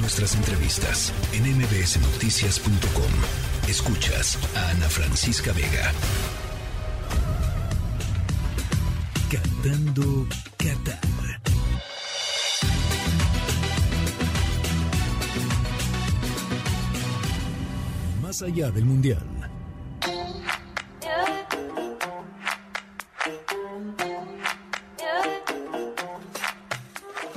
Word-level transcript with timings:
nuestras 0.00 0.34
entrevistas 0.34 1.12
en 1.32 1.44
mbsnoticias.com. 1.56 3.68
Escuchas 3.68 4.38
a 4.56 4.70
Ana 4.70 4.88
Francisca 4.88 5.52
Vega. 5.52 5.92
Cantando 9.30 10.26
Qatar. 10.56 10.98
Más 18.22 18.42
allá 18.42 18.70
del 18.70 18.84
Mundial. 18.84 19.37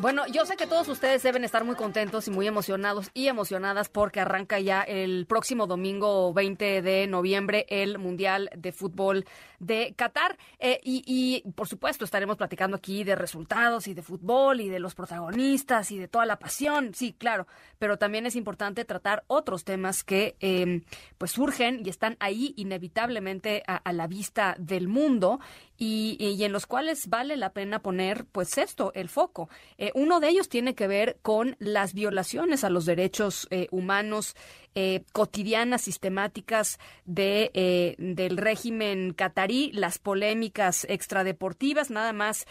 Bueno, 0.02 0.25
yo 0.25 0.47
sé 0.47 0.57
que 0.57 0.65
todos 0.65 0.88
ustedes 0.88 1.21
deben 1.21 1.43
estar 1.43 1.63
muy 1.63 1.75
contentos 1.75 2.27
y 2.27 2.31
muy 2.31 2.47
emocionados 2.47 3.11
y 3.13 3.27
emocionadas 3.27 3.88
porque 3.88 4.19
arranca 4.19 4.60
ya 4.60 4.82
el 4.82 5.27
próximo 5.27 5.68
domingo 5.68 6.33
20 6.33 6.82
de 6.82 7.05
noviembre 7.05 7.68
el 7.69 8.00
Mundial 8.00 8.50
de 8.57 8.71
Fútbol 8.71 9.25
de 9.60 9.93
Qatar. 9.96 10.39
Eh, 10.57 10.79
y, 10.83 11.43
por 11.55 11.68
supuesto 11.68 12.04
estaremos 12.04 12.36
platicando 12.36 12.77
aquí 12.77 13.04
de 13.04 13.15
resultados 13.15 13.87
y 13.87 13.93
de 13.93 14.01
fútbol 14.01 14.61
y 14.61 14.69
de 14.69 14.79
los 14.79 14.96
protagonistas 14.96 15.91
y 15.91 16.00
de 16.00 16.07
toda 16.07 16.25
la 16.25 16.39
pasión. 16.39 16.96
Sí, 16.96 17.13
claro. 17.13 17.46
Pero 17.77 17.97
también 17.97 18.25
es 18.25 18.36
importante 18.36 18.86
tratar 18.86 19.24
otros 19.27 19.63
temas 19.63 20.04
que 20.04 20.36
em, 20.39 20.82
pues 21.19 21.29
surgen 21.29 21.83
y 21.86 21.89
están 21.89 22.18
ahí 22.19 22.55
inevitablemente 22.57 23.61
a, 23.68 23.93
la 23.93 24.07
vista 24.07 24.55
del 24.57 24.88
mundo 24.88 25.39
y, 25.83 26.43
en 26.43 26.51
los 26.51 26.67
cuales 26.67 27.07
vale 27.07 27.37
la 27.37 27.53
pena 27.53 27.81
poner 27.81 28.25
pues 28.25 28.59
esto, 28.59 28.91
el 28.93 29.09
foco. 29.09 29.49
Eh, 29.79 29.91
uno 29.95 30.19
de 30.19 30.29
ellos 30.29 30.47
tiene 30.47 30.75
que 30.75 30.87
ver 30.87 31.17
con 31.23 31.55
las 31.57 31.95
violaciones 31.95 32.63
a 32.63 32.69
los 32.69 32.85
derechos 32.85 33.47
eh, 33.49 33.67
humanos 33.71 34.35
eh, 34.75 35.03
cotidianas, 35.11 35.81
sistemáticas 35.81 36.80
de, 37.05 37.52
eh, 37.53 37.95
del 37.97 38.38
régimen 38.38 39.13
catarí, 39.13 39.72
las 39.73 40.00
polémicas 40.00 40.86
extradeportivas. 40.89 41.89
Nada 41.89 42.13
más 42.13 42.45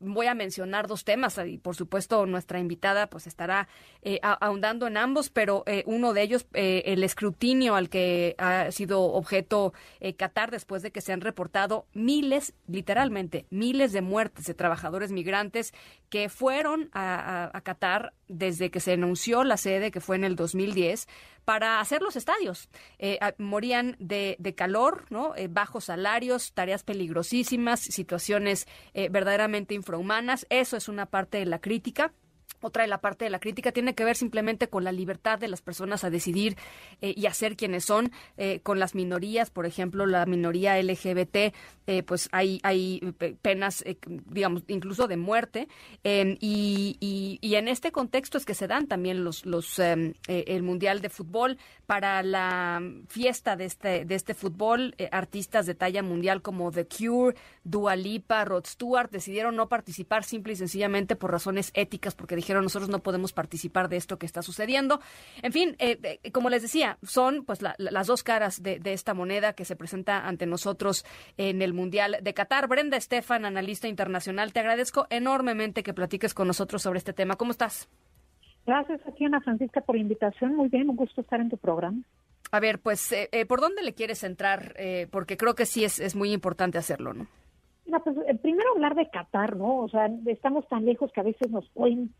voy 0.00 0.26
a 0.26 0.34
mencionar 0.34 0.88
dos 0.88 1.04
temas 1.04 1.38
y 1.46 1.56
por 1.56 1.76
supuesto 1.76 2.26
nuestra 2.26 2.58
invitada 2.58 3.06
pues 3.06 3.28
estará 3.28 3.68
ahondando 4.22 4.88
en 4.88 4.96
ambos, 4.96 5.30
pero 5.30 5.64
uno 5.86 6.12
de 6.12 6.22
ellos, 6.22 6.46
el 6.52 7.04
escrutinio 7.04 7.76
al 7.76 7.88
que 7.88 8.34
ha 8.38 8.72
sido 8.72 9.02
objeto 9.02 9.72
Qatar 10.16 10.50
después 10.50 10.82
de 10.82 10.90
que 10.90 11.00
se 11.00 11.12
han 11.12 11.20
reportado 11.20 11.86
miles, 11.94 12.54
literalmente 12.66 13.46
miles 13.50 13.92
de 13.92 14.02
muertes 14.02 14.46
de 14.46 14.54
trabajadores 14.54 15.12
migrantes 15.12 15.72
que 16.08 16.28
fueron 16.28 16.90
a, 16.92 17.50
a, 17.56 17.60
Qatar 17.62 18.12
desde 18.28 18.70
que 18.70 18.80
se 18.80 18.92
anunció 18.92 19.44
la 19.44 19.56
sede, 19.56 19.90
que 19.90 20.00
fue 20.00 20.16
en 20.16 20.24
el 20.24 20.36
2010, 20.36 21.08
para 21.44 21.80
hacer 21.80 22.02
los 22.02 22.16
estadios. 22.16 22.68
Eh, 22.98 23.18
morían 23.38 23.96
de, 23.98 24.36
calor, 24.56 25.06
¿no? 25.10 25.34
Eh, 25.36 25.48
bajos 25.48 25.84
salarios, 25.84 26.52
tareas 26.52 26.84
peligrosísimas, 26.84 27.80
situaciones 27.80 28.66
eh, 28.94 29.08
verdaderamente 29.08 29.74
infrahumanas. 29.74 30.46
Eso 30.50 30.76
es 30.76 30.88
una 30.88 31.06
parte 31.06 31.38
de 31.38 31.46
la 31.46 31.60
crítica. 31.60 32.12
Otra 32.62 32.84
de 32.84 32.88
la 32.88 32.98
parte 32.98 33.24
de 33.24 33.30
la 33.30 33.40
crítica 33.40 33.72
tiene 33.72 33.94
que 33.94 34.04
ver 34.04 34.16
simplemente 34.16 34.68
con 34.68 34.84
la 34.84 34.92
libertad 34.92 35.38
de 35.38 35.48
las 35.48 35.60
personas 35.60 36.04
a 36.04 36.10
decidir 36.10 36.56
eh, 37.00 37.12
y 37.16 37.26
hacer 37.26 37.56
quienes 37.56 37.84
son, 37.84 38.12
eh, 38.36 38.60
con 38.62 38.78
las 38.78 38.94
minorías, 38.94 39.50
por 39.50 39.66
ejemplo, 39.66 40.06
la 40.06 40.24
minoría 40.26 40.80
LGBT, 40.80 41.52
eh, 41.86 42.02
pues 42.06 42.28
hay, 42.32 42.60
hay 42.62 43.00
penas, 43.42 43.84
digamos, 44.06 44.62
incluso 44.68 45.08
de 45.08 45.16
muerte. 45.16 45.68
Em, 46.04 46.36
y, 46.40 46.96
y, 47.00 47.54
en 47.54 47.68
este 47.68 47.92
contexto 47.92 48.38
es 48.38 48.44
que 48.44 48.54
se 48.54 48.66
dan 48.66 48.86
también 48.86 49.24
los, 49.24 49.44
los 49.44 49.78
em, 49.78 50.14
el 50.26 50.62
Mundial 50.62 51.00
de 51.00 51.10
Fútbol 51.10 51.58
para 51.86 52.22
la 52.22 52.80
fiesta 53.08 53.56
de 53.56 53.64
este, 53.66 54.04
de 54.04 54.14
este 54.14 54.34
fútbol. 54.34 54.94
artistas 55.10 55.66
de 55.66 55.74
talla 55.74 56.02
mundial 56.02 56.40
como 56.40 56.70
The 56.70 56.86
Cure, 56.86 57.36
Dua 57.64 57.96
Lipa, 57.96 58.44
Rod 58.44 58.64
Stewart 58.66 59.10
decidieron 59.10 59.56
no 59.56 59.68
participar 59.68 60.24
simple 60.24 60.52
y 60.52 60.56
sencillamente 60.56 61.16
por 61.16 61.30
razones 61.30 61.70
éticas, 61.74 62.14
porque 62.14 62.36
dijeron 62.36 62.51
nosotros 62.60 62.90
no 62.90 62.98
podemos 62.98 63.32
participar 63.32 63.88
de 63.88 63.96
esto 63.96 64.18
que 64.18 64.26
está 64.26 64.42
sucediendo. 64.42 65.00
En 65.42 65.52
fin, 65.52 65.76
eh, 65.78 66.18
eh, 66.22 66.32
como 66.32 66.50
les 66.50 66.62
decía, 66.62 66.98
son 67.02 67.44
pues 67.44 67.60
las 67.62 68.06
dos 68.06 68.22
caras 68.22 68.62
de, 68.62 68.80
esta 68.84 69.14
moneda 69.14 69.54
que 69.54 69.64
se 69.64 69.76
presenta 69.76 70.26
ante 70.26 70.46
nosotros 70.46 71.04
en 71.36 71.62
el 71.62 71.72
Mundial 71.72 72.18
de 72.22 72.34
Qatar. 72.34 72.68
Brenda 72.68 72.96
Estefan, 72.96 73.44
analista 73.44 73.88
internacional, 73.88 74.52
te 74.52 74.60
agradezco 74.60 75.06
enormemente 75.10 75.82
que 75.82 75.94
platiques 75.94 76.34
con 76.34 76.46
nosotros 76.46 76.82
sobre 76.82 76.98
este 76.98 77.12
tema. 77.12 77.36
¿Cómo 77.36 77.52
estás? 77.52 77.88
Gracias 78.66 79.00
a 79.06 79.12
ti, 79.12 79.24
Ana 79.24 79.40
Francisca, 79.40 79.80
por 79.80 79.96
la 79.96 80.02
invitación. 80.02 80.54
Muy 80.54 80.68
bien, 80.68 80.90
un 80.90 80.96
gusto 80.96 81.20
estar 81.22 81.40
en 81.40 81.48
tu 81.48 81.56
programa. 81.56 82.02
A 82.50 82.60
ver, 82.60 82.80
pues, 82.80 83.12
eh, 83.12 83.46
¿por 83.46 83.60
dónde 83.60 83.82
le 83.82 83.94
quieres 83.94 84.24
entrar? 84.24 84.74
porque 85.10 85.36
creo 85.36 85.54
que 85.54 85.64
sí 85.64 85.84
es, 85.84 85.98
es 85.98 86.14
muy 86.14 86.32
importante 86.32 86.78
hacerlo, 86.78 87.14
¿no? 87.14 87.26
Pues 88.04 88.16
eh, 88.26 88.34
primero 88.40 88.70
hablar 88.72 88.94
de 88.94 89.08
Qatar, 89.10 89.56
¿no? 89.56 89.80
O 89.80 89.88
sea, 89.88 90.10
estamos 90.26 90.66
tan 90.68 90.84
lejos 90.84 91.12
que 91.12 91.20
a 91.20 91.24
veces 91.24 91.50
nos, 91.50 91.68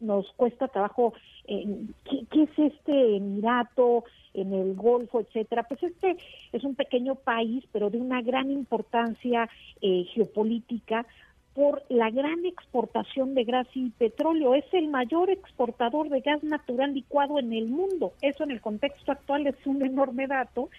nos 0.00 0.30
cuesta 0.32 0.68
trabajo, 0.68 1.14
eh, 1.46 1.66
¿qué, 2.04 2.42
es 2.42 2.58
este 2.58 3.16
Emirato 3.16 4.04
en 4.34 4.52
el 4.52 4.74
Golfo, 4.74 5.20
etcétera? 5.20 5.62
Pues 5.64 5.82
este 5.82 6.16
es 6.52 6.64
un 6.64 6.74
pequeño 6.74 7.14
país, 7.14 7.64
pero 7.72 7.90
de 7.90 7.98
una 7.98 8.22
gran 8.22 8.50
importancia 8.50 9.48
eh, 9.80 10.04
geopolítica 10.12 11.06
por 11.54 11.82
la 11.90 12.10
gran 12.10 12.44
exportación 12.46 13.34
de 13.34 13.44
gas 13.44 13.66
y 13.74 13.90
petróleo. 13.90 14.54
Es 14.54 14.64
el 14.72 14.88
mayor 14.88 15.30
exportador 15.30 16.08
de 16.08 16.20
gas 16.20 16.42
natural 16.42 16.94
licuado 16.94 17.38
en 17.38 17.52
el 17.52 17.68
mundo. 17.68 18.12
Eso 18.22 18.44
en 18.44 18.52
el 18.52 18.60
contexto 18.60 19.12
actual 19.12 19.46
es 19.46 19.66
un 19.66 19.82
enorme 19.82 20.26
dato. 20.26 20.70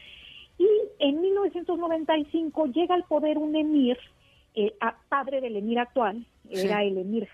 Y 0.57 0.67
en 0.99 1.21
1995 1.21 2.67
llega 2.67 2.95
al 2.95 3.03
poder 3.03 3.37
un 3.37 3.55
emir 3.55 3.97
eh, 4.55 4.73
padre 5.09 5.41
del 5.41 5.55
emir 5.55 5.79
actual, 5.79 6.25
era 6.49 6.83
el 6.83 6.97
emir 6.97 7.27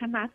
Hamad, 0.00 0.30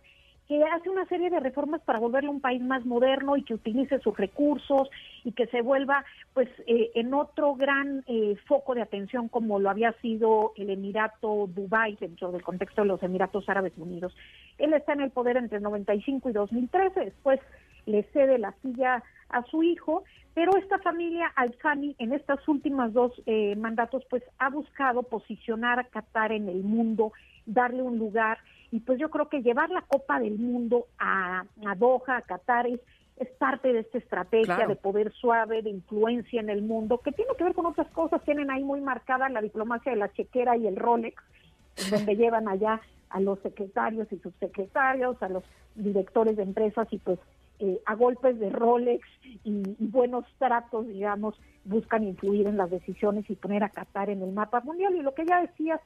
que 0.50 0.64
hace 0.64 0.90
una 0.90 1.06
serie 1.06 1.30
de 1.30 1.40
reformas 1.40 1.80
para 1.82 2.00
volverlo 2.00 2.32
un 2.32 2.42
país 2.42 2.60
más 2.60 2.84
moderno 2.84 3.38
y 3.38 3.44
que 3.44 3.54
utilice 3.54 4.00
sus 4.00 4.18
recursos 4.18 4.90
y 5.24 5.32
que 5.34 5.46
se 5.46 5.62
vuelva 5.62 6.04
pues 6.34 6.50
eh, 6.66 6.90
en 6.96 7.14
otro 7.14 7.54
gran 7.54 8.04
eh, 8.08 8.36
foco 8.48 8.74
de 8.74 8.82
atención 8.82 9.28
como 9.28 9.60
lo 9.60 9.70
había 9.70 9.92
sido 10.02 10.54
el 10.56 10.72
Emirato 10.72 11.48
Dubai 11.54 11.98
dentro 11.98 12.32
del 12.32 12.42
contexto 12.42 12.82
de 12.82 12.88
los 12.88 13.04
Emiratos 13.04 13.48
Árabes 13.48 13.74
Unidos. 13.78 14.16
Él 14.58 14.74
está 14.74 14.94
en 14.94 15.02
el 15.02 15.12
poder 15.12 15.38
entre 15.38 15.60
95 15.60 16.32
y 16.32 16.34
2013, 16.34 17.00
después 17.00 17.40
le 17.86 18.04
cede 18.12 18.38
la 18.38 18.54
silla 18.62 19.04
a 19.30 19.44
su 19.44 19.64
hijo, 19.64 20.04
pero 20.34 20.56
esta 20.58 20.80
familia 20.80 21.32
Al-Thani 21.36 21.96
en 22.00 22.14
estos 22.14 22.48
últimos 22.48 22.94
dos 22.94 23.12
eh, 23.26 23.56
mandatos 23.56 24.04
pues 24.10 24.24
ha 24.38 24.50
buscado 24.50 25.04
posicionar 25.04 25.80
a 25.80 25.84
Qatar 25.86 26.32
en 26.32 26.50
el 26.50 26.64
mundo, 26.64 27.14
darle 27.46 27.82
un 27.82 27.98
lugar 27.98 28.40
y 28.72 28.80
pues 28.82 29.00
yo 29.00 29.10
creo 29.10 29.30
que 29.30 29.42
llevar 29.42 29.70
la 29.70 29.82
Copa 29.82 30.20
del 30.20 30.38
Mundo 30.38 30.86
a, 31.00 31.46
Doha, 31.78 32.18
a 32.18 32.22
Qatar 32.22 32.68
es, 32.68 32.80
parte 33.38 33.74
de 33.74 33.80
esta 33.80 33.98
estrategia 33.98 34.66
de 34.66 34.78
poder 34.78 35.12
suave, 35.12 35.62
de 35.62 35.70
influencia 35.70 36.40
en 36.40 36.50
el 36.50 36.62
mundo, 36.62 37.00
que 37.00 37.12
tiene 37.12 37.32
que 37.38 37.44
ver 37.44 37.54
con 37.54 37.66
otras 37.66 37.90
cosas, 37.90 38.24
tienen 38.24 38.50
ahí 38.50 38.64
muy 38.64 38.80
marcada 38.80 39.28
la 39.28 39.42
diplomacia 39.42 39.92
de 39.92 39.98
la 39.98 40.14
chequera 40.14 40.56
y 40.56 40.68
el 40.68 40.78
Rolex, 40.78 41.22
donde 41.92 42.16
llevan 42.16 42.48
allá 42.48 42.80
a 43.10 43.20
los 43.20 43.40
secretarios 43.40 44.08
y 44.14 44.20
subsecretarios, 44.20 45.22
a 45.22 45.28
los 45.28 45.44
directores 45.76 46.38
de 46.38 46.44
empresas 46.44 46.88
y 46.92 46.98
pues 47.00 47.20
eh, 47.60 47.82
a 47.86 47.96
golpes 47.96 48.40
de 48.40 48.50
Rolex 48.50 49.06
y, 49.44 49.64
buenos 49.80 50.26
tratos, 50.38 50.88
digamos, 50.88 51.36
buscan 51.66 52.04
influir 52.04 52.48
en 52.48 52.58
las 52.58 52.70
decisiones 52.70 53.30
y 53.30 53.36
poner 53.36 53.64
a 53.64 53.70
Qatar 53.70 54.10
en 54.10 54.22
el 54.22 54.32
mapa 54.32 54.62
mundial. 54.62 54.96
Y 54.96 55.02
lo 55.02 55.14
que 55.14 55.26
ya 55.26 55.42
decías, 55.42 55.82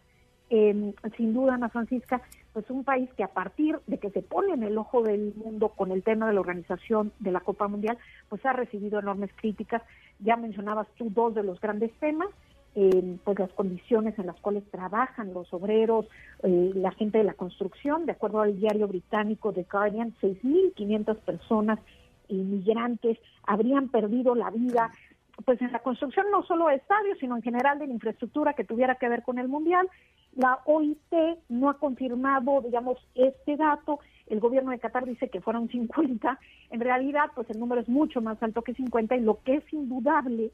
eh, 0.49 0.93
sin 1.17 1.33
duda, 1.33 1.55
Ana 1.55 1.69
Francisca, 1.69 2.21
pues 2.53 2.69
un 2.69 2.83
país 2.83 3.09
que 3.17 3.23
a 3.23 3.29
partir 3.29 3.79
de 3.87 3.97
que 3.97 4.11
se 4.11 4.21
pone 4.21 4.53
en 4.53 4.61
el 4.61 4.77
ojo 4.77 5.01
del 5.01 5.33
mundo 5.35 5.69
con 5.69 5.91
el 5.91 6.03
tema 6.03 6.27
de 6.27 6.33
la 6.33 6.41
organización 6.41 7.11
de 7.19 7.31
la 7.31 7.39
Copa 7.39 7.67
Mundial, 7.67 7.97
pues 8.29 8.45
ha 8.45 8.53
recibido 8.53 8.99
enormes 8.99 9.31
críticas. 9.35 9.81
Ya 10.19 10.35
mencionabas 10.35 10.87
tú 10.95 11.09
dos 11.09 11.33
de 11.33 11.43
los 11.43 11.59
grandes 11.59 11.91
temas, 11.93 12.29
pues 12.73 13.37
las 13.37 13.51
condiciones 13.51 14.17
en 14.17 14.25
las 14.25 14.39
cuales 14.39 14.63
trabajan 14.71 15.33
los 15.33 15.53
obreros, 15.53 16.07
eh, 16.41 16.71
la 16.73 16.91
gente 16.91 17.19
de 17.19 17.23
la 17.23 17.35
construcción, 17.35 18.05
de 18.05 18.13
acuerdo 18.13 18.41
al 18.41 18.59
diario 18.59 18.87
británico 18.87 19.53
The 19.53 19.67
Guardian, 19.71 20.13
6.500 20.21 21.17
personas 21.17 21.79
inmigrantes 22.29 23.19
habrían 23.45 23.89
perdido 23.89 24.33
la 24.33 24.49
vida 24.49 24.91
pues 25.45 25.61
en 25.61 25.71
la 25.71 25.79
construcción 25.79 26.27
no 26.31 26.43
solo 26.43 26.67
de 26.67 26.75
estadios, 26.75 27.17
sino 27.19 27.35
en 27.35 27.41
general 27.41 27.79
de 27.79 27.87
la 27.87 27.93
infraestructura 27.93 28.53
que 28.53 28.63
tuviera 28.63 28.95
que 28.95 29.09
ver 29.09 29.23
con 29.23 29.39
el 29.39 29.47
Mundial. 29.47 29.89
La 30.35 30.59
OIT 30.65 31.13
no 31.49 31.69
ha 31.69 31.77
confirmado, 31.77 32.61
digamos, 32.61 32.97
este 33.15 33.57
dato. 33.57 33.99
El 34.27 34.39
gobierno 34.39 34.71
de 34.71 34.79
Qatar 34.79 35.05
dice 35.05 35.29
que 35.29 35.41
fueron 35.41 35.69
50. 35.69 36.39
En 36.69 36.79
realidad, 36.79 37.31
pues 37.35 37.49
el 37.49 37.59
número 37.59 37.81
es 37.81 37.89
mucho 37.89 38.21
más 38.21 38.41
alto 38.41 38.61
que 38.61 38.75
50 38.75 39.15
y 39.15 39.21
lo 39.21 39.41
que 39.43 39.55
es 39.55 39.73
indudable 39.73 40.51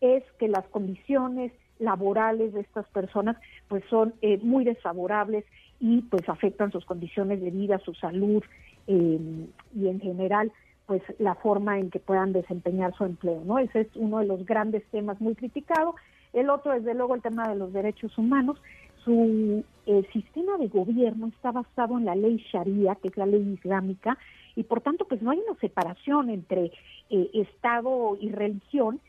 es 0.00 0.24
que 0.38 0.48
las 0.48 0.66
condiciones 0.68 1.52
laborales 1.78 2.52
de 2.52 2.60
estas 2.60 2.86
personas 2.88 3.36
pues 3.68 3.82
son 3.88 4.14
eh, 4.22 4.38
muy 4.42 4.64
desfavorables 4.64 5.44
y 5.80 6.02
pues 6.02 6.28
afectan 6.28 6.70
sus 6.72 6.84
condiciones 6.84 7.40
de 7.40 7.50
vida, 7.50 7.78
su 7.78 7.94
salud 7.94 8.42
eh, 8.86 9.46
y 9.74 9.88
en 9.88 10.00
general 10.00 10.52
pues 10.90 11.02
la 11.20 11.36
forma 11.36 11.78
en 11.78 11.88
que 11.88 12.00
puedan 12.00 12.32
desempeñar 12.32 12.92
su 12.96 13.04
empleo, 13.04 13.42
¿no? 13.44 13.60
Ese 13.60 13.82
es 13.82 13.88
uno 13.94 14.18
de 14.18 14.26
los 14.26 14.44
grandes 14.44 14.84
temas 14.90 15.20
muy 15.20 15.36
criticado. 15.36 15.94
El 16.32 16.50
otro, 16.50 16.72
desde 16.72 16.94
luego, 16.94 17.14
el 17.14 17.22
tema 17.22 17.48
de 17.48 17.54
los 17.54 17.72
derechos 17.72 18.18
humanos. 18.18 18.60
Su 19.04 19.64
eh, 19.86 20.02
sistema 20.12 20.58
de 20.58 20.66
gobierno 20.66 21.28
está 21.28 21.52
basado 21.52 21.96
en 21.96 22.06
la 22.06 22.16
ley 22.16 22.44
Sharia, 22.52 22.96
que 22.96 23.06
es 23.06 23.16
la 23.16 23.26
ley 23.26 23.40
islámica, 23.54 24.18
y 24.56 24.64
por 24.64 24.80
tanto, 24.80 25.04
pues 25.04 25.22
no 25.22 25.30
hay 25.30 25.38
una 25.38 25.56
separación 25.60 26.28
entre 26.28 26.72
eh, 27.08 27.30
Estado 27.34 28.18
y 28.20 28.30
religión, 28.30 29.00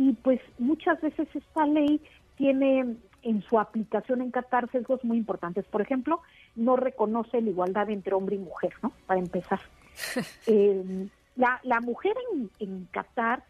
y 0.00 0.14
pues 0.14 0.40
muchas 0.58 0.98
veces 1.02 1.28
esta 1.34 1.66
ley 1.66 2.00
tiene 2.38 2.96
en 3.22 3.42
su 3.42 3.60
aplicación 3.60 4.22
en 4.22 4.30
Qatar 4.30 4.70
sesgos 4.72 5.04
muy 5.04 5.18
importantes. 5.18 5.66
Por 5.66 5.82
ejemplo, 5.82 6.22
no 6.56 6.76
reconoce 6.76 7.42
la 7.42 7.50
igualdad 7.50 7.90
entre 7.90 8.14
hombre 8.14 8.36
y 8.36 8.38
mujer, 8.38 8.72
¿no? 8.82 8.92
Para 9.06 9.20
empezar. 9.20 9.60
eh, 10.46 11.06
la, 11.36 11.60
la 11.64 11.80
mujer 11.82 12.14
en, 12.32 12.50
en 12.60 12.88
Qatar 12.90 13.44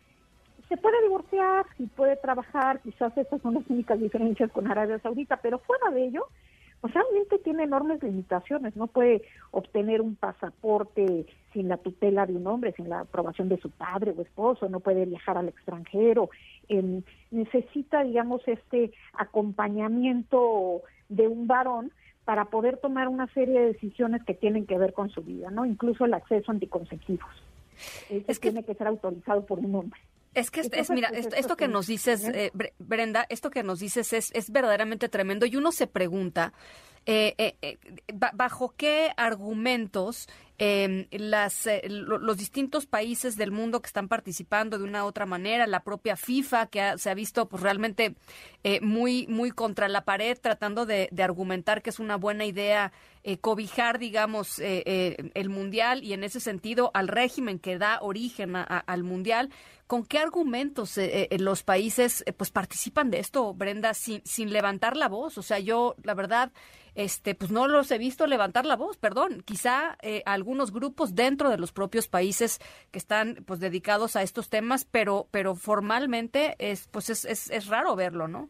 se 0.69 0.77
puede 0.77 1.01
divorciar 1.03 1.67
y 1.79 1.87
puede 1.87 2.17
trabajar, 2.17 2.81
quizás 2.81 3.17
esas 3.17 3.41
son 3.43 3.55
las 3.55 3.71
únicas 3.71 4.01
diferencias 4.01 4.51
con 4.51 4.69
Arabia 4.69 4.99
Saudita, 4.99 5.37
pero 5.37 5.61
fuera 5.61 5.91
de 5.93 6.07
ello, 6.07 6.27
pues 6.81 6.95
realmente 6.95 7.39
tiene 7.39 7.65
enormes 7.65 8.03
limitaciones, 8.03 8.75
no 8.75 8.87
puede 8.87 9.23
obtener 9.51 10.01
un 10.01 10.17
pasaporte 10.17 11.27
sin 11.53 11.69
la 11.69 11.77
tutela 11.77 12.27
de 12.27 12.35
un 12.35 12.47
hombre, 12.47 12.73
sin 12.73 12.89
la 12.89 13.01
aprobación 13.01 13.49
de 13.49 13.59
su 13.59 13.71
padre 13.71 14.15
o 14.17 14.23
esposo, 14.23 14.69
no 14.69 14.81
puede 14.81 15.05
viajar 15.05 15.37
al 15.37 15.49
extranjero, 15.49 16.31
eh, 16.69 17.03
necesita, 17.31 18.03
digamos, 18.03 18.41
este 18.47 18.93
acompañamiento 19.13 20.83
de 21.09 21.29
un 21.29 21.47
varón 21.47 21.93
para 22.25 22.47
poder 22.47 22.79
tomar 22.79 23.09
una 23.09 23.27
serie 23.35 23.61
de 23.61 23.73
decisiones 23.73 24.23
que 24.25 24.35
tienen 24.35 24.65
que 24.67 24.79
ver 24.79 24.93
con 24.93 25.11
su 25.11 25.23
vida, 25.23 25.51
¿no? 25.51 25.67
Incluso 25.67 26.05
el 26.05 26.15
acceso 26.15 26.51
a 26.51 26.55
anticonceptivos. 26.55 27.29
es 28.11 28.39
que 28.39 28.51
tiene 28.51 28.65
que 28.65 28.75
ser 28.75 28.87
autorizado 28.87 29.45
por 29.45 29.59
un 29.59 29.75
hombre. 29.75 30.01
Es 30.33 30.51
que, 30.51 30.61
es, 30.61 30.91
mira, 30.91 31.09
esto, 31.09 31.57
que 31.57 31.67
nos 31.67 31.89
dices, 31.89 32.23
eh, 32.25 32.53
Brenda, 32.79 33.27
esto 33.29 33.51
que 33.51 33.65
nos 33.65 33.81
dices 33.81 34.13
es, 34.13 34.31
es 34.33 34.51
verdaderamente 34.51 35.09
tremendo 35.09 35.45
y 35.45 35.57
uno 35.57 35.73
se 35.73 35.89
pregunta, 35.89 36.53
eh, 37.07 37.35
eh, 37.39 37.57
eh 37.63 37.79
bajo 38.35 38.75
qué 38.77 39.11
argumentos 39.17 40.29
eh, 40.59 41.09
las, 41.13 41.67
los 41.89 42.37
distintos 42.37 42.85
países 42.85 43.37
del 43.37 43.51
mundo 43.51 43.81
que 43.81 43.87
están 43.87 44.09
participando 44.09 44.77
de 44.77 44.85
una 44.85 45.05
u 45.05 45.07
otra 45.07 45.25
manera, 45.25 45.67
la 45.67 45.83
propia 45.83 46.17
FIFA 46.17 46.67
que 46.67 46.99
se 46.99 47.09
ha 47.09 47.15
visto 47.15 47.49
pues 47.49 47.63
realmente 47.63 48.15
muy 48.83 49.27
muy 49.29 49.53
contra 49.53 49.89
la 49.89 50.05
pared 50.05 50.37
tratando 50.39 50.85
de, 50.85 51.09
de, 51.11 51.23
argumentar 51.23 51.81
que 51.81 51.89
es 51.89 51.99
una 51.99 52.17
buena 52.17 52.45
idea 52.45 52.93
cobijar 53.41 53.99
digamos 53.99 54.59
el 54.59 55.49
mundial 55.49 56.05
y 56.05 56.13
en 56.13 56.25
ese 56.25 56.41
sentido 56.41 56.91
al 56.93 57.09
régimen 57.09 57.59
que 57.59 57.79
da 57.79 57.99
origen 58.03 58.55
al 58.55 59.03
mundial 59.03 59.49
¿Con 59.91 60.05
qué 60.05 60.19
argumentos 60.19 61.01
los 61.41 61.65
países 61.65 62.25
pues 62.37 62.53
participan 62.53 63.11
de 63.11 63.19
esto, 63.19 63.53
Brenda, 63.55 63.93
sin, 63.93 64.25
sin 64.25 64.53
levantar 64.53 64.97
la 64.97 65.09
voz? 65.09 65.37
O 65.37 65.43
sea, 65.43 65.59
yo, 65.59 65.97
la 66.05 66.15
verdad, 66.15 66.53
este, 66.95 67.35
pues 67.35 67.51
no 67.51 67.67
los 67.67 67.91
he 67.91 67.99
visto 67.99 68.29
levantar 68.29 68.67
la 68.67 68.77
voz, 68.77 68.99
perdón. 68.99 69.43
Quizá 69.45 69.99
eh, 70.01 70.23
algunos 70.27 70.73
grupos 70.73 71.17
dentro 71.17 71.51
de 71.51 71.59
los 71.59 71.73
propios 71.73 72.07
países 72.07 72.61
que 72.93 73.01
están 73.01 73.43
pues 73.45 73.59
dedicados 73.59 74.15
a 74.15 74.23
estos 74.23 74.49
temas, 74.49 74.85
pero, 74.85 75.27
pero 75.33 75.57
formalmente 75.57 76.55
es, 76.61 76.87
pues 76.87 77.11
es, 77.11 77.25
es, 77.25 77.51
es 77.51 77.67
raro 77.67 77.97
verlo, 77.97 78.29
¿no? 78.29 78.49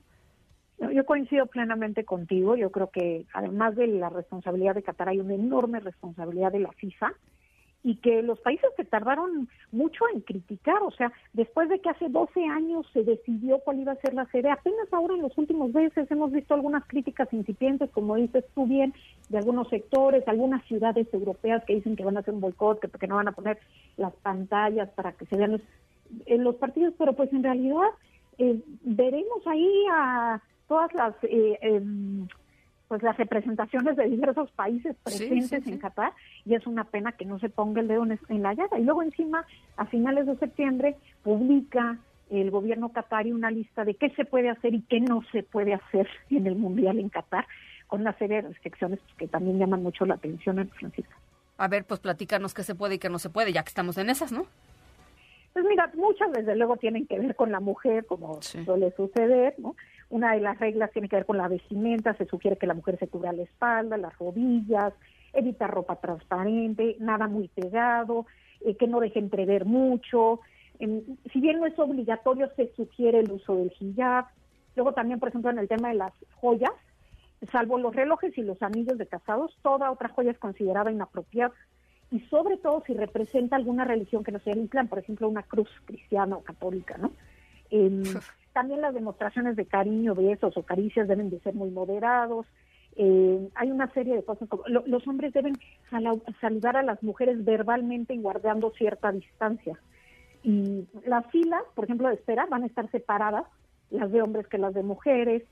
Yo 0.92 1.06
coincido 1.06 1.46
plenamente 1.46 2.04
contigo. 2.04 2.54
Yo 2.54 2.70
creo 2.70 2.90
que 2.90 3.24
además 3.32 3.76
de 3.76 3.86
la 3.86 4.10
responsabilidad 4.10 4.74
de 4.74 4.82
Qatar 4.82 5.08
hay 5.08 5.20
una 5.20 5.36
enorme 5.36 5.80
responsabilidad 5.80 6.52
de 6.52 6.60
la 6.60 6.72
FIFA 6.72 7.14
y 7.82 7.96
que 7.96 8.22
los 8.22 8.38
países 8.40 8.68
que 8.76 8.84
tardaron 8.84 9.48
mucho 9.72 10.04
en 10.12 10.20
criticar, 10.20 10.82
o 10.82 10.90
sea, 10.90 11.12
después 11.32 11.68
de 11.68 11.80
que 11.80 11.88
hace 11.88 12.08
12 12.08 12.44
años 12.44 12.86
se 12.92 13.04
decidió 13.04 13.58
cuál 13.60 13.80
iba 13.80 13.92
a 13.92 13.96
ser 13.96 14.14
la 14.14 14.26
sede, 14.26 14.50
apenas 14.50 14.92
ahora 14.92 15.14
en 15.14 15.22
los 15.22 15.36
últimos 15.38 15.72
meses 15.72 16.10
hemos 16.10 16.30
visto 16.30 16.54
algunas 16.54 16.84
críticas 16.86 17.32
incipientes, 17.32 17.90
como 17.90 18.16
dices 18.16 18.44
tú 18.54 18.66
bien, 18.66 18.92
de 19.28 19.38
algunos 19.38 19.68
sectores, 19.68 20.26
algunas 20.28 20.64
ciudades 20.66 21.06
europeas 21.12 21.64
que 21.64 21.76
dicen 21.76 21.96
que 21.96 22.04
van 22.04 22.16
a 22.16 22.20
hacer 22.20 22.34
un 22.34 22.40
boicot, 22.40 22.80
que, 22.80 23.06
no 23.06 23.16
van 23.16 23.28
a 23.28 23.32
poner 23.32 23.58
las 23.96 24.14
pantallas 24.16 24.90
para 24.90 25.12
que 25.12 25.24
se 25.26 25.36
vean 25.36 25.52
los, 25.52 25.62
los 26.26 26.56
partidos, 26.56 26.94
pero 26.98 27.14
pues 27.14 27.32
en 27.32 27.42
realidad 27.42 27.88
eh, 28.38 28.60
veremos 28.82 29.46
ahí 29.46 29.84
a 29.92 30.42
todas 30.68 30.92
las 30.94 31.14
eh, 31.24 31.58
em, 31.62 32.28
pues 32.90 33.04
las 33.04 33.16
representaciones 33.16 33.94
de 33.94 34.08
diversos 34.08 34.50
países 34.50 34.96
presentes 35.04 35.64
en 35.64 35.78
Qatar 35.78 36.12
y 36.44 36.56
es 36.56 36.66
una 36.66 36.82
pena 36.82 37.12
que 37.12 37.24
no 37.24 37.38
se 37.38 37.48
ponga 37.48 37.80
el 37.80 37.86
dedo 37.86 38.04
en, 38.04 38.42
la 38.42 38.52
llaga. 38.52 38.80
Y 38.80 38.82
luego 38.82 39.04
encima, 39.04 39.46
a 39.76 39.86
finales 39.86 40.26
de 40.26 40.36
septiembre, 40.38 40.96
publica 41.22 41.98
el 42.30 42.50
gobierno 42.50 42.88
qatarí 42.88 43.30
una 43.30 43.52
lista 43.52 43.84
de 43.84 43.94
qué 43.94 44.10
se 44.16 44.24
puede 44.24 44.50
hacer 44.50 44.74
y 44.74 44.82
qué 44.82 44.98
no 44.98 45.22
se 45.30 45.44
puede 45.44 45.74
hacer 45.74 46.08
en 46.30 46.48
el 46.48 46.56
Mundial 46.56 46.98
en 46.98 47.10
Qatar, 47.10 47.46
con 47.86 48.00
una 48.00 48.12
serie 48.18 48.42
de 48.42 48.48
restricciones 48.48 48.98
que 49.16 49.28
también 49.28 49.60
llaman 49.60 49.84
mucho 49.84 50.04
la 50.04 50.14
atención 50.14 50.58
en 50.58 50.68
Francisco. 50.70 51.14
A 51.58 51.68
ver, 51.68 51.84
pues 51.84 52.00
platícanos 52.00 52.54
qué 52.54 52.64
se 52.64 52.74
puede 52.74 52.96
y 52.96 52.98
qué 52.98 53.08
no 53.08 53.20
se 53.20 53.30
puede, 53.30 53.52
ya 53.52 53.62
que 53.62 53.68
estamos 53.68 53.98
en 53.98 54.10
esas, 54.10 54.32
¿no? 54.32 54.46
Pues 55.52 55.64
mira, 55.64 55.88
muchas 55.94 56.32
desde 56.32 56.56
luego 56.56 56.76
tienen 56.76 57.06
que 57.06 57.20
ver 57.20 57.36
con 57.36 57.52
la 57.52 57.60
mujer, 57.60 58.04
como 58.06 58.42
suele 58.42 58.90
suceder, 58.96 59.54
¿no? 59.58 59.76
Una 60.10 60.32
de 60.32 60.40
las 60.40 60.58
reglas 60.58 60.90
tiene 60.92 61.08
que 61.08 61.16
ver 61.16 61.26
con 61.26 61.38
la 61.38 61.48
vestimenta, 61.48 62.14
se 62.14 62.26
sugiere 62.26 62.56
que 62.56 62.66
la 62.66 62.74
mujer 62.74 62.98
se 62.98 63.08
cubra 63.08 63.32
la 63.32 63.42
espalda, 63.42 63.96
las 63.96 64.16
rodillas, 64.18 64.92
evita 65.32 65.66
ropa 65.66 65.96
transparente, 65.96 66.96
nada 66.98 67.28
muy 67.28 67.48
pegado, 67.48 68.26
eh, 68.60 68.76
que 68.76 68.88
no 68.88 69.00
deje 69.00 69.20
entrever 69.20 69.64
mucho. 69.64 70.40
si 70.78 71.40
bien 71.40 71.60
no 71.60 71.66
es 71.66 71.78
obligatorio, 71.78 72.50
se 72.56 72.72
sugiere 72.74 73.20
el 73.20 73.30
uso 73.30 73.54
del 73.54 73.72
hijab. 73.78 74.26
Luego 74.74 74.92
también, 74.92 75.20
por 75.20 75.28
ejemplo, 75.28 75.50
en 75.50 75.58
el 75.58 75.68
tema 75.68 75.88
de 75.88 75.94
las 75.94 76.12
joyas, 76.36 76.72
salvo 77.52 77.78
los 77.78 77.94
relojes 77.94 78.36
y 78.36 78.42
los 78.42 78.60
anillos 78.62 78.98
de 78.98 79.06
casados, 79.06 79.56
toda 79.62 79.90
otra 79.90 80.08
joya 80.08 80.30
es 80.30 80.38
considerada 80.38 80.90
inapropiada 80.90 81.54
y 82.10 82.20
sobre 82.20 82.56
todo 82.56 82.82
si 82.86 82.94
representa 82.94 83.56
alguna 83.56 83.84
religión 83.84 84.24
que 84.24 84.32
no 84.32 84.40
sea 84.40 84.54
el 84.54 84.64
Islam, 84.64 84.88
por 84.88 84.98
ejemplo, 84.98 85.28
una 85.28 85.42
cruz 85.42 85.68
cristiana 85.84 86.36
o 86.36 86.42
católica, 86.42 86.98
¿no? 86.98 87.12
También 88.52 88.80
las 88.80 88.94
demostraciones 88.94 89.56
de 89.56 89.66
cariño, 89.66 90.14
besos 90.14 90.56
o 90.56 90.62
caricias 90.62 91.08
deben 91.08 91.30
de 91.30 91.40
ser 91.40 91.54
muy 91.54 91.70
moderados. 91.70 92.46
Eh, 92.96 93.48
hay 93.54 93.70
una 93.70 93.92
serie 93.92 94.16
de 94.16 94.24
cosas 94.24 94.48
como 94.48 94.64
los 94.66 95.06
hombres 95.06 95.32
deben 95.32 95.56
saludar 96.40 96.76
a 96.76 96.82
las 96.82 97.02
mujeres 97.02 97.44
verbalmente 97.44 98.14
y 98.14 98.20
guardando 98.20 98.72
cierta 98.72 99.12
distancia. 99.12 99.78
Y 100.42 100.86
las 101.06 101.26
filas, 101.30 101.62
por 101.74 101.84
ejemplo, 101.84 102.08
de 102.08 102.14
espera 102.14 102.46
van 102.46 102.62
a 102.64 102.66
estar 102.66 102.90
separadas, 102.90 103.44
las 103.90 104.10
de 104.10 104.22
hombres 104.22 104.46
que 104.48 104.58
las 104.58 104.74
de 104.74 104.82
mujeres. 104.82 105.44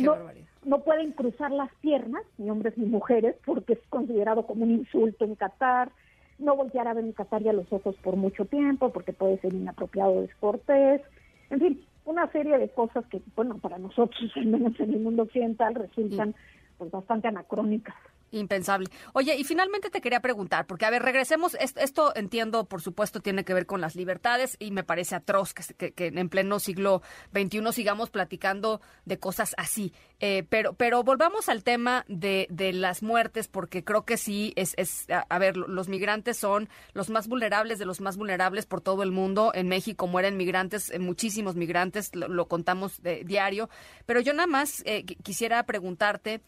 No, 0.00 0.16
no, 0.64 0.80
pueden 0.80 1.12
cruzar 1.12 1.50
las 1.50 1.72
piernas, 1.76 2.22
ni 2.36 2.50
hombres 2.50 2.76
ni 2.76 2.86
mujeres, 2.86 3.36
porque 3.44 3.74
es 3.74 3.80
considerado 3.88 4.46
como 4.46 4.64
un 4.64 4.70
insulto 4.70 5.24
en 5.24 5.34
Qatar. 5.34 5.90
No 6.38 6.56
voltear 6.56 6.86
a 6.86 6.94
ver 6.94 7.04
en 7.04 7.12
Qatar 7.12 7.42
y 7.42 7.48
a 7.48 7.52
los 7.52 7.72
ojos 7.72 7.96
por 7.96 8.16
mucho 8.16 8.44
tiempo, 8.44 8.92
porque 8.92 9.12
puede 9.12 9.38
ser 9.38 9.54
inapropiado 9.54 10.12
o 10.12 10.20
descortés. 10.20 11.02
En 11.50 11.58
fin, 11.58 11.84
una 12.08 12.26
serie 12.32 12.56
de 12.58 12.70
cosas 12.70 13.04
que, 13.06 13.20
bueno, 13.36 13.58
para 13.58 13.78
nosotros, 13.78 14.30
al 14.36 14.46
menos 14.46 14.78
en 14.80 14.94
el 14.94 15.00
mundo 15.00 15.24
occidental, 15.24 15.74
resultan 15.74 16.34
pues 16.78 16.90
bastante 16.90 17.28
anacrónicas. 17.28 17.96
Impensable. 18.30 18.88
Oye, 19.14 19.36
y 19.36 19.44
finalmente 19.44 19.88
te 19.88 20.02
quería 20.02 20.20
preguntar, 20.20 20.66
porque 20.66 20.84
a 20.84 20.90
ver, 20.90 21.02
regresemos, 21.02 21.54
esto, 21.54 22.12
entiendo, 22.14 22.66
por 22.66 22.82
supuesto, 22.82 23.20
tiene 23.20 23.42
que 23.44 23.54
ver 23.54 23.64
con 23.64 23.80
las 23.80 23.96
libertades 23.96 24.56
y 24.60 24.70
me 24.70 24.84
parece 24.84 25.14
atroz 25.14 25.54
que, 25.54 25.92
que, 25.92 26.06
en 26.08 26.28
pleno 26.28 26.58
siglo 26.60 27.00
XXI 27.32 27.72
sigamos 27.72 28.10
platicando 28.10 28.82
de 29.06 29.18
cosas 29.18 29.54
así. 29.56 29.94
Eh, 30.20 30.44
pero, 30.48 30.72
pero 30.72 31.02
volvamos 31.02 31.48
al 31.48 31.62
tema 31.62 32.04
de, 32.08 32.46
de, 32.50 32.72
las 32.72 33.02
muertes, 33.02 33.48
porque 33.48 33.84
creo 33.84 34.04
que 34.04 34.16
sí, 34.16 34.52
es, 34.56 34.74
es, 34.76 35.06
a, 35.10 35.38
ver, 35.38 35.56
los 35.56 35.88
migrantes 35.88 36.36
son 36.36 36.68
los 36.92 37.08
más 37.08 37.28
vulnerables 37.28 37.78
de 37.78 37.86
los 37.86 38.00
más 38.00 38.16
vulnerables 38.16 38.66
por 38.66 38.80
todo 38.80 39.02
el 39.02 39.12
mundo. 39.12 39.52
En 39.54 39.68
México 39.68 40.06
mueren 40.06 40.36
migrantes, 40.36 40.90
eh, 40.90 40.98
muchísimos 40.98 41.56
migrantes, 41.56 42.14
lo, 42.14 42.48
contamos 42.48 43.02
de, 43.02 43.24
diario. 43.24 43.70
Pero 44.06 44.20
yo 44.20 44.32
nada 44.32 44.46
más 44.46 44.82
eh, 44.86 45.04
quisiera 45.04 45.62
preguntarte 45.64 46.40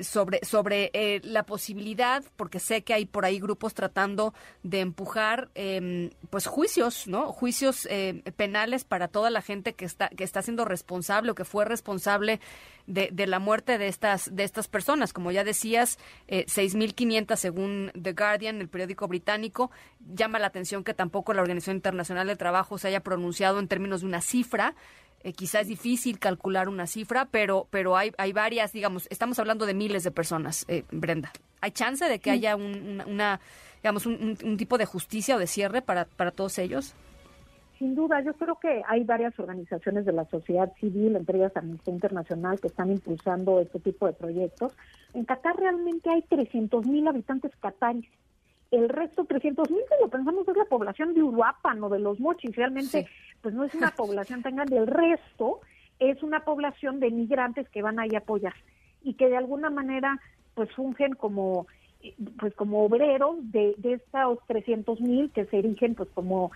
sobre, 0.00 0.40
sobre 0.44 0.90
eh, 0.92 1.20
la 1.24 1.44
posibilidad, 1.44 2.22
porque 2.36 2.60
sé 2.60 2.82
que 2.82 2.94
hay 2.94 3.06
por 3.06 3.24
ahí 3.24 3.40
grupos 3.40 3.74
tratando 3.74 4.34
de 4.62 4.80
empujar 4.80 5.50
em, 5.54 6.10
pues 6.30 6.46
juicios, 6.46 7.06
¿no? 7.06 7.32
Juicios 7.32 7.86
eh, 7.90 8.22
penales 8.36 8.84
para 8.84 9.08
toda 9.08 9.30
la 9.30 9.42
gente 9.42 9.72
que 9.74 9.84
está, 9.84 10.08
que 10.10 10.24
está 10.24 10.42
siendo 10.42 10.64
responsable 10.64 11.32
o 11.32 11.34
que 11.34 11.44
fue 11.44 11.64
responsable 11.64 12.40
de, 12.86 13.08
de 13.12 13.26
la 13.26 13.38
muerte 13.38 13.78
de 13.78 13.88
estas, 13.88 14.34
de 14.34 14.44
estas 14.44 14.68
personas. 14.68 15.12
Como 15.12 15.30
ya 15.30 15.44
decías, 15.44 15.98
eh, 16.28 16.44
6.500 16.46 17.36
según 17.36 17.92
The 18.00 18.12
Guardian, 18.12 18.60
el 18.60 18.68
periódico 18.68 19.08
británico. 19.08 19.70
Llama 20.00 20.38
la 20.38 20.48
atención 20.48 20.84
que 20.84 20.94
tampoco 20.94 21.32
la 21.32 21.42
Organización 21.42 21.76
Internacional 21.76 22.26
de 22.26 22.36
Trabajo 22.36 22.78
se 22.78 22.88
haya 22.88 23.00
pronunciado 23.00 23.58
en 23.58 23.68
términos 23.68 24.00
de 24.00 24.06
una 24.06 24.20
cifra. 24.20 24.74
Eh, 25.24 25.32
quizás 25.32 25.62
es 25.62 25.68
difícil 25.68 26.18
calcular 26.18 26.68
una 26.68 26.86
cifra, 26.86 27.26
pero, 27.26 27.68
pero 27.70 27.96
hay, 27.96 28.12
hay 28.18 28.32
varias, 28.32 28.72
digamos, 28.72 29.06
estamos 29.10 29.38
hablando 29.38 29.66
de 29.66 29.74
miles 29.74 30.02
de 30.02 30.10
personas, 30.10 30.64
eh, 30.68 30.84
Brenda. 30.90 31.32
¿Hay 31.60 31.70
chance 31.70 32.04
de 32.04 32.18
que 32.18 32.32
haya 32.32 32.56
una, 32.56 33.40
digamos, 33.82 34.06
un, 34.06 34.36
un, 34.42 34.56
tipo 34.56 34.78
de 34.78 34.84
justicia 34.84 35.36
o 35.36 35.38
de 35.38 35.46
cierre 35.46 35.80
para, 35.80 36.06
para 36.06 36.32
todos 36.32 36.58
ellos? 36.58 36.96
Sin 37.82 37.96
duda, 37.96 38.20
yo 38.20 38.34
creo 38.34 38.60
que 38.60 38.80
hay 38.86 39.02
varias 39.02 39.36
organizaciones 39.40 40.04
de 40.04 40.12
la 40.12 40.24
sociedad 40.26 40.72
civil, 40.78 41.16
entre 41.16 41.38
ellas 41.38 41.56
Amnistía 41.56 41.92
Internacional, 41.92 42.60
que 42.60 42.68
están 42.68 42.92
impulsando 42.92 43.58
este 43.58 43.80
tipo 43.80 44.06
de 44.06 44.12
proyectos. 44.12 44.72
En 45.14 45.24
Qatar 45.24 45.56
realmente 45.56 46.08
hay 46.08 46.22
300 46.22 46.86
mil 46.86 47.08
habitantes 47.08 47.50
qataris. 47.56 48.08
El 48.70 48.88
resto, 48.88 49.24
300 49.24 49.68
mil, 49.68 49.80
si 49.80 50.00
lo 50.00 50.08
pensamos, 50.08 50.46
es 50.46 50.56
la 50.56 50.66
población 50.66 51.12
de 51.12 51.24
Uruapan 51.24 51.82
o 51.82 51.88
de 51.88 51.98
los 51.98 52.20
Mochis. 52.20 52.54
Realmente, 52.54 53.08
pues 53.40 53.52
no 53.52 53.64
es 53.64 53.74
una 53.74 53.90
población 53.90 54.42
tan 54.42 54.54
grande. 54.54 54.76
El 54.76 54.86
resto 54.86 55.58
es 55.98 56.22
una 56.22 56.44
población 56.44 57.00
de 57.00 57.10
migrantes 57.10 57.68
que 57.68 57.82
van 57.82 57.98
ahí 57.98 58.14
a 58.14 58.18
apoyar 58.18 58.54
y 59.02 59.14
que 59.14 59.28
de 59.28 59.38
alguna 59.38 59.70
manera, 59.70 60.20
pues 60.54 60.70
fungen 60.70 61.14
como 61.14 61.66
pues 62.38 62.54
como 62.54 62.84
obreros 62.84 63.36
de, 63.52 63.74
de 63.78 63.94
estos 63.94 64.38
300 64.46 65.00
mil 65.00 65.30
que 65.30 65.44
se 65.46 65.58
erigen 65.58 65.94
pues 65.94 66.08
como 66.14 66.50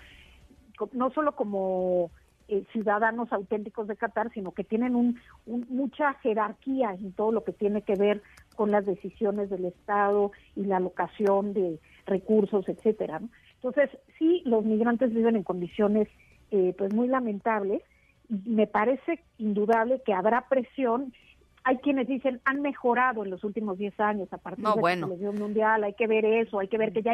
no 0.93 1.11
solo 1.11 1.35
como 1.35 2.11
eh, 2.49 2.65
ciudadanos 2.73 3.33
auténticos 3.33 3.89
de 3.89 3.97
Qatar, 3.97 4.31
sino 4.33 4.53
que 4.53 4.63
tienen 4.63 4.95
un, 4.95 5.19
mucha 5.47 6.15
jerarquía 6.15 6.93
en 6.93 7.13
todo 7.13 7.33
lo 7.33 7.43
que 7.43 7.53
tiene 7.53 7.83
que 7.83 7.97
ver 7.97 8.23
con 8.55 8.71
las 8.71 8.87
decisiones 8.87 9.51
del 9.51 9.65
Estado 9.65 10.31
y 10.55 10.65
la 10.65 10.77
alocación 10.77 11.53
de 11.55 11.81
recursos, 12.07 12.69
etcétera. 12.69 13.21
Entonces, 13.57 13.91
sí, 14.19 14.43
los 14.45 14.65
migrantes 14.65 15.13
viven 15.13 15.35
en 15.35 15.43
condiciones 15.43 16.09
eh, 16.53 16.73
pues 16.79 16.95
muy 16.95 17.09
lamentables. 17.09 17.83
Me 18.29 18.69
parece 18.69 19.25
indudable 19.39 20.01
que 20.05 20.13
habrá 20.13 20.49
presión 20.49 21.13
hay 21.67 21.79
quienes 21.79 22.07
dicen 22.07 22.41
han 22.45 22.63
mejorado 22.63 23.25
en 23.25 23.31
los 23.31 23.43
últimos 23.43 23.77
10 23.77 23.99
años 23.99 24.33
a 24.33 24.39
partir 24.39 24.65
de 24.65 24.71
la 24.71 24.95
televisión 24.95 25.35
mundial, 25.35 25.83
hay 25.83 25.95
que 25.95 26.07
ver 26.07 26.25
eso, 26.25 26.61
hay 26.61 26.69
que 26.69 26.79
ver 26.79 26.93
que 26.93 27.03
ya 27.03 27.13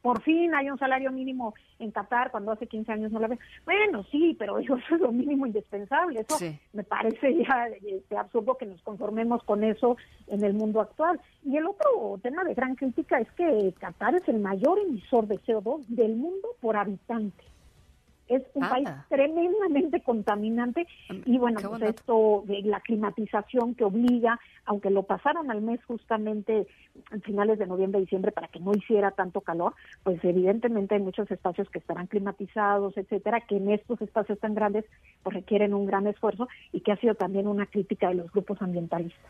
por 0.00 0.20
fin 0.22 0.52
hay 0.56 0.68
un 0.68 0.76
salario 0.76 1.12
mínimo 1.12 1.54
en 1.78 1.92
Qatar 1.92 2.32
cuando 2.32 2.50
hace 2.50 2.66
15 2.66 2.90
años 2.90 3.12
no 3.12 3.20
lo 3.20 3.26
había. 3.26 3.38
Bueno, 3.64 4.04
sí, 4.10 4.34
pero 4.36 4.58
eso 4.58 4.76
es 4.76 5.00
lo 5.00 5.12
mínimo 5.12 5.46
indispensable. 5.46 6.18
Eso 6.28 6.36
me 6.72 6.82
parece 6.82 7.32
ya 7.44 7.68
este, 7.86 8.16
absurdo 8.16 8.56
que 8.58 8.66
nos 8.66 8.82
conformemos 8.82 9.44
con 9.44 9.62
eso 9.62 9.96
en 10.26 10.42
el 10.42 10.54
mundo 10.54 10.80
actual. 10.80 11.20
Y 11.44 11.56
el 11.56 11.68
otro 11.68 12.18
tema 12.24 12.42
de 12.42 12.54
gran 12.54 12.74
crítica 12.74 13.20
es 13.20 13.30
que 13.32 13.72
Qatar 13.78 14.16
es 14.16 14.28
el 14.28 14.40
mayor 14.40 14.80
emisor 14.80 15.28
de 15.28 15.38
CO2 15.42 15.86
del 15.86 16.16
mundo 16.16 16.48
por 16.60 16.76
habitante 16.76 17.51
es 18.28 18.42
un 18.54 18.68
país 18.68 18.88
ah. 18.88 19.04
tremendamente 19.08 20.00
contaminante 20.02 20.86
mm, 21.08 21.22
y 21.26 21.38
bueno, 21.38 21.60
pues 21.60 21.82
esto 21.82 22.44
de 22.46 22.62
la 22.62 22.80
climatización 22.80 23.74
que 23.74 23.84
obliga, 23.84 24.38
aunque 24.64 24.90
lo 24.90 25.02
pasaron 25.02 25.50
al 25.50 25.62
mes 25.62 25.84
justamente 25.84 26.66
en 27.10 27.22
finales 27.22 27.58
de 27.58 27.66
noviembre 27.66 28.00
diciembre 28.00 28.32
para 28.32 28.48
que 28.48 28.60
no 28.60 28.72
hiciera 28.72 29.10
tanto 29.10 29.40
calor, 29.40 29.74
pues 30.02 30.22
evidentemente 30.24 30.94
hay 30.94 31.00
muchos 31.00 31.30
espacios 31.30 31.68
que 31.70 31.78
estarán 31.78 32.06
climatizados, 32.06 32.96
etcétera, 32.96 33.40
que 33.40 33.56
en 33.56 33.70
estos 33.70 34.00
espacios 34.00 34.38
tan 34.38 34.54
grandes 34.54 34.84
pues 35.22 35.34
requieren 35.34 35.74
un 35.74 35.86
gran 35.86 36.06
esfuerzo 36.06 36.48
y 36.72 36.80
que 36.80 36.92
ha 36.92 36.96
sido 36.96 37.14
también 37.14 37.46
una 37.46 37.66
crítica 37.66 38.08
de 38.08 38.14
los 38.14 38.30
grupos 38.32 38.60
ambientalistas. 38.62 39.20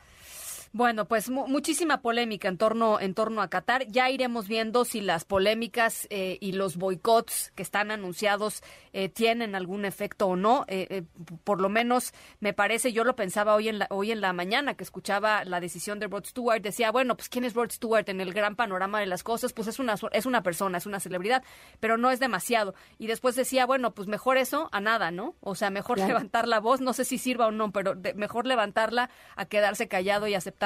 Bueno, 0.75 1.05
pues 1.07 1.29
muchísima 1.29 2.01
polémica 2.01 2.49
en 2.49 2.57
torno, 2.57 2.99
en 2.99 3.13
torno 3.13 3.43
a 3.43 3.49
Qatar. 3.49 3.87
Ya 3.89 4.09
iremos 4.09 4.49
viendo 4.49 4.87
si 4.87 5.03
las 5.03 5.27
polémicas 5.27 6.07
eh, 6.09 6.39
y 6.41 6.53
los 6.53 6.79
boicots 6.79 7.53
que 7.55 7.63
están 7.63 7.91
anunciados 7.91 8.63
eh, 8.95 9.11
tienen 9.11 9.55
algún 9.55 9.85
efecto 9.85 10.29
o 10.29 10.37
no. 10.37 10.65
Eh, 10.69 11.03
por 11.45 11.61
lo 11.61 11.69
menos 11.69 12.15
me 12.41 12.55
parece, 12.55 12.95
yo 12.95 13.05
lo 13.05 13.15
pensaba 13.17 13.55
hoy 13.55 13.69
en, 13.69 13.81
la, 13.81 13.87
hoy 13.91 14.13
en 14.13 14.23
la 14.23 14.33
mañana 14.33 14.73
que 14.73 14.83
escuchaba 14.83 15.45
la 15.45 15.61
decisión 15.61 15.99
de 15.99 16.07
Rod 16.07 16.25
Stewart. 16.25 16.63
Decía, 16.63 16.91
bueno, 16.91 17.19
pues 17.19 17.29
¿quién 17.29 17.45
es 17.45 17.53
Rod 17.53 17.71
Stewart 17.71 18.09
en 18.09 18.23
el 18.23 18.33
gran 18.33 18.57
panorama 18.57 18.99
de 18.99 19.07
las 19.07 19.23
cosas? 19.23 19.53
Pues 19.53 19.69
es 19.69 19.79
una, 19.79 19.97
es 20.13 20.25
una 20.25 20.43
persona, 20.43 20.79
es 20.79 20.87
una 20.87 21.01
celebridad, 21.01 21.45
pero 21.81 21.99
no 21.99 22.11
es 22.11 22.19
demasiado. 22.19 22.75
Y 22.97 23.09
después 23.09 23.37
decía, 23.37 23.67
bueno, 23.67 23.93
pues 23.93 24.09
mejor 24.09 24.39
eso 24.39 24.71
a 24.73 24.81
nada, 24.81 25.11
¿no? 25.11 25.37
O 25.41 25.55
sea, 25.55 25.69
mejor 25.69 25.99
levantar 25.99 26.49
la 26.49 26.61
voz, 26.61 26.81
no 26.81 26.95
sé 26.95 27.05
si 27.05 27.19
sirva 27.19 27.49
o 27.49 27.51
no, 27.51 27.73
pero 27.73 27.95
mejor 28.15 28.47
levantarla 28.47 29.11
a 29.37 29.45
quedarse 29.45 29.87
callado 29.87 30.27
y 30.29 30.35
aceptar 30.35 30.62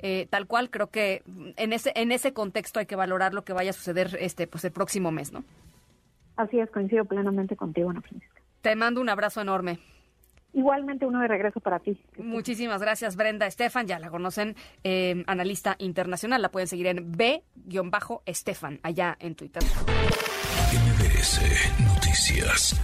eh, 0.00 0.26
tal 0.30 0.46
cual, 0.46 0.70
creo 0.70 0.88
que 0.88 1.22
en 1.56 1.72
ese, 1.72 1.92
en 1.94 2.12
ese 2.12 2.32
contexto 2.32 2.80
hay 2.80 2.86
que 2.86 2.96
valorar 2.96 3.34
lo 3.34 3.44
que 3.44 3.52
vaya 3.52 3.70
a 3.70 3.74
suceder 3.74 4.16
este, 4.20 4.46
pues 4.46 4.64
el 4.64 4.72
próximo 4.72 5.10
mes, 5.10 5.32
¿no? 5.32 5.44
Así 6.36 6.58
es, 6.58 6.70
coincido 6.70 7.04
plenamente 7.04 7.56
contigo, 7.56 7.90
Ana 7.90 8.00
Francisca. 8.00 8.40
Te 8.62 8.76
mando 8.76 9.00
un 9.00 9.08
abrazo 9.08 9.40
enorme. 9.40 9.78
Igualmente 10.54 11.06
uno 11.06 11.20
de 11.20 11.28
regreso 11.28 11.60
para 11.60 11.78
ti. 11.78 11.98
Muchísimas 12.18 12.80
gracias, 12.82 13.16
Brenda 13.16 13.46
Estefan. 13.46 13.86
Ya 13.86 13.98
la 13.98 14.10
conocen, 14.10 14.54
eh, 14.84 15.24
analista 15.26 15.76
internacional. 15.78 16.42
La 16.42 16.50
pueden 16.50 16.68
seguir 16.68 16.86
en 16.88 17.12
B-Estefan, 17.12 18.80
allá 18.82 19.16
en 19.18 19.34
Twitter. 19.34 19.62
MBS 20.72 21.40
Noticias. 21.82 22.80